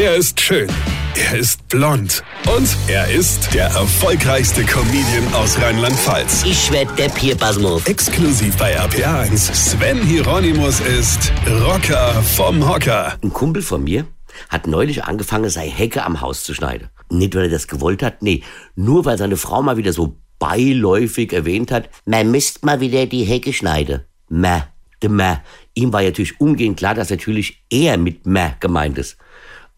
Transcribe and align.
Er 0.00 0.14
ist 0.14 0.40
schön. 0.40 0.68
Er 1.16 1.40
ist 1.40 1.66
blond. 1.66 2.22
Und 2.56 2.68
er 2.86 3.10
ist 3.10 3.52
der 3.52 3.64
erfolgreichste 3.64 4.62
Comedian 4.62 5.34
aus 5.34 5.60
Rheinland-Pfalz. 5.60 6.44
Ich 6.44 6.70
werd 6.70 6.96
der 6.96 7.08
Pierpasmus. 7.08 7.84
Exklusiv 7.84 8.56
bei 8.58 8.78
RPA1. 8.78 9.52
Sven 9.52 10.00
Hieronymus 10.00 10.78
ist 10.78 11.32
Rocker 11.64 12.22
vom 12.22 12.64
Hocker. 12.68 13.18
Ein 13.24 13.32
Kumpel 13.32 13.60
von 13.60 13.82
mir 13.82 14.06
hat 14.48 14.68
neulich 14.68 15.02
angefangen, 15.02 15.50
seine 15.50 15.72
Hecke 15.72 16.04
am 16.04 16.20
Haus 16.20 16.44
zu 16.44 16.54
schneiden. 16.54 16.90
Nicht, 17.10 17.34
weil 17.34 17.46
er 17.46 17.50
das 17.50 17.66
gewollt 17.66 18.04
hat, 18.04 18.22
nee, 18.22 18.44
nur 18.76 19.04
weil 19.04 19.18
seine 19.18 19.36
Frau 19.36 19.62
mal 19.62 19.78
wieder 19.78 19.92
so 19.92 20.16
beiläufig 20.38 21.32
erwähnt 21.32 21.72
hat, 21.72 21.90
man 22.04 22.30
müsst 22.30 22.64
mal 22.64 22.78
wieder 22.78 23.06
die 23.06 23.24
Hecke 23.24 23.52
schneiden. 23.52 24.02
Mäh, 24.28 24.62
de 25.02 25.10
Mäh. 25.10 25.38
Ihm 25.74 25.92
war 25.92 26.04
natürlich 26.04 26.40
umgehend 26.40 26.76
klar, 26.76 26.94
dass 26.94 27.10
natürlich 27.10 27.64
er 27.68 27.98
mit 27.98 28.26
Mäh 28.26 28.52
gemeint 28.60 28.96
ist. 28.96 29.16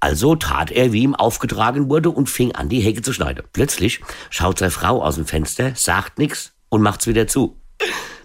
Also 0.01 0.35
tat 0.35 0.71
er, 0.71 0.93
wie 0.93 1.03
ihm 1.03 1.15
aufgetragen 1.15 1.91
wurde 1.91 2.11
und 2.11 2.31
fing 2.31 2.53
an, 2.53 2.71
die 2.71 2.81
Hecke 2.81 3.03
zu 3.03 3.13
schneiden. 3.13 3.45
Plötzlich 3.53 4.01
schaut 4.31 4.59
seine 4.59 4.71
Frau 4.71 5.03
aus 5.03 5.17
dem 5.17 5.27
Fenster, 5.27 5.73
sagt 5.75 6.19
nichts 6.19 6.53
und 6.71 6.81
macht's 6.81 7.07
wieder 7.07 7.27
zu. 7.27 7.61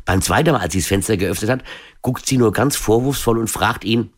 Beim 0.06 0.22
zweiten 0.22 0.52
Mal, 0.52 0.62
als 0.62 0.74
sie 0.74 0.80
das 0.80 0.88
Fenster 0.88 1.18
geöffnet 1.18 1.52
hat, 1.52 1.64
guckt 2.02 2.26
sie 2.26 2.38
nur 2.38 2.54
ganz 2.54 2.76
vorwurfsvoll 2.78 3.38
und 3.38 3.50
fragt 3.50 3.84
ihn, 3.84 4.14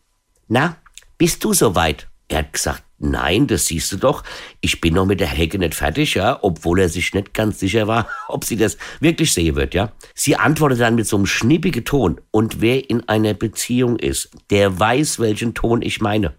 na, 0.46 0.76
bist 1.16 1.42
du 1.42 1.52
soweit? 1.52 2.08
Er 2.28 2.38
hat 2.38 2.52
gesagt, 2.52 2.84
nein, 2.98 3.46
das 3.46 3.66
siehst 3.66 3.90
du 3.90 3.96
doch. 3.96 4.22
Ich 4.60 4.80
bin 4.80 4.94
noch 4.94 5.06
mit 5.06 5.18
der 5.18 5.28
Hecke 5.28 5.58
nicht 5.58 5.74
fertig, 5.74 6.14
ja, 6.14 6.38
obwohl 6.42 6.80
er 6.80 6.88
sich 6.88 7.14
nicht 7.14 7.32
ganz 7.32 7.58
sicher 7.58 7.86
war, 7.86 8.06
ob 8.28 8.44
sie 8.44 8.56
das 8.56 8.76
wirklich 9.00 9.32
sehen 9.32 9.56
wird, 9.56 9.74
ja. 9.74 9.92
Sie 10.14 10.36
antwortet 10.36 10.80
dann 10.80 10.94
mit 10.94 11.06
so 11.06 11.16
einem 11.16 11.26
schnippigen 11.26 11.84
Ton. 11.84 12.20
Und 12.30 12.60
wer 12.60 12.88
in 12.88 13.08
einer 13.08 13.34
Beziehung 13.34 13.98
ist, 13.98 14.30
der 14.50 14.78
weiß, 14.78 15.18
welchen 15.18 15.54
Ton 15.54 15.82
ich 15.82 16.00
meine. 16.00 16.34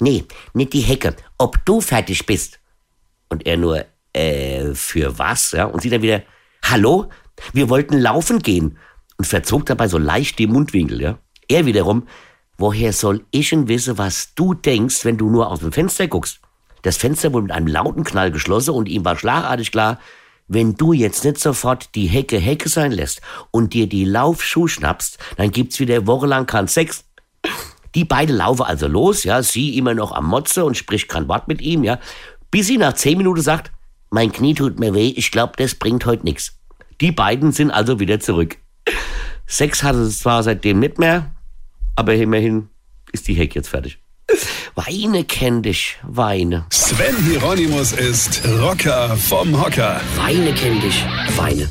Nee, 0.00 0.24
nicht 0.54 0.72
die 0.72 0.80
Hecke. 0.80 1.14
Ob 1.38 1.64
du 1.64 1.80
fertig 1.80 2.26
bist. 2.26 2.58
Und 3.28 3.46
er 3.46 3.56
nur, 3.56 3.84
äh, 4.12 4.74
für 4.74 5.18
was, 5.18 5.52
ja? 5.52 5.66
Und 5.66 5.82
sie 5.82 5.90
dann 5.90 6.02
wieder, 6.02 6.22
hallo? 6.64 7.10
Wir 7.52 7.68
wollten 7.68 7.98
laufen 7.98 8.40
gehen. 8.40 8.78
Und 9.18 9.26
verzog 9.26 9.66
dabei 9.66 9.86
so 9.86 9.98
leicht 9.98 10.38
die 10.38 10.46
Mundwinkel, 10.46 11.00
ja. 11.00 11.18
Er 11.48 11.66
wiederum, 11.66 12.06
woher 12.56 12.92
soll 12.92 13.24
ich 13.30 13.50
denn 13.50 13.68
wissen, 13.68 13.98
was 13.98 14.34
du 14.34 14.54
denkst, 14.54 15.04
wenn 15.04 15.18
du 15.18 15.28
nur 15.28 15.50
aus 15.50 15.60
dem 15.60 15.72
Fenster 15.72 16.08
guckst? 16.08 16.40
Das 16.82 16.96
Fenster 16.96 17.32
wurde 17.32 17.44
mit 17.44 17.52
einem 17.52 17.66
lauten 17.66 18.04
Knall 18.04 18.30
geschlossen 18.30 18.74
und 18.74 18.88
ihm 18.88 19.04
war 19.04 19.18
schlagartig 19.18 19.70
klar, 19.70 19.98
wenn 20.48 20.74
du 20.74 20.92
jetzt 20.92 21.24
nicht 21.24 21.38
sofort 21.38 21.94
die 21.94 22.06
Hecke 22.06 22.38
Hecke 22.38 22.68
sein 22.68 22.90
lässt 22.90 23.20
und 23.50 23.72
dir 23.72 23.86
die 23.86 24.04
Laufschuh 24.04 24.66
schnappst, 24.66 25.18
dann 25.36 25.52
gibt's 25.52 25.78
wieder 25.78 26.06
wochenlang 26.06 26.46
keinen 26.46 26.66
Sex. 26.66 27.04
Die 27.94 28.04
beiden 28.04 28.36
laufen 28.36 28.62
also 28.62 28.86
los, 28.86 29.24
ja, 29.24 29.42
sie 29.42 29.76
immer 29.76 29.94
noch 29.94 30.12
am 30.12 30.26
Motze 30.26 30.64
und 30.64 30.76
spricht 30.76 31.08
kein 31.08 31.28
Wort 31.28 31.48
mit 31.48 31.60
ihm, 31.60 31.84
ja, 31.84 31.98
bis 32.50 32.66
sie 32.66 32.78
nach 32.78 32.94
zehn 32.94 33.18
Minuten 33.18 33.42
sagt, 33.42 33.72
mein 34.10 34.32
Knie 34.32 34.54
tut 34.54 34.78
mir 34.78 34.94
weh, 34.94 35.12
ich 35.16 35.30
glaube, 35.30 35.52
das 35.56 35.74
bringt 35.74 36.06
heute 36.06 36.24
nichts. 36.24 36.58
Die 37.00 37.12
beiden 37.12 37.52
sind 37.52 37.70
also 37.70 38.00
wieder 38.00 38.20
zurück. 38.20 38.58
Sex 39.46 39.82
hatte 39.82 40.00
es 40.00 40.18
zwar 40.18 40.42
seitdem 40.42 40.78
nicht 40.78 40.98
mehr, 40.98 41.32
aber 41.96 42.14
immerhin 42.14 42.68
ist 43.12 43.26
die 43.28 43.34
Heck 43.34 43.54
jetzt 43.54 43.68
fertig. 43.68 43.98
Weine 44.74 45.24
kenn 45.24 45.62
dich, 45.62 45.98
Weine. 46.02 46.66
Sven 46.70 47.16
Hieronymus 47.24 47.92
ist 47.92 48.42
Rocker 48.60 49.16
vom 49.16 49.60
Hocker. 49.60 50.00
Weine 50.16 50.54
kenn 50.54 50.80
dich, 50.80 51.04
Weine. 51.36 51.68